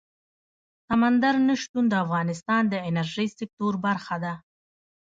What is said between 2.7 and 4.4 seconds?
انرژۍ سکتور برخه ده.